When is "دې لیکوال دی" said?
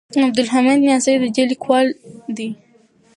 1.35-2.49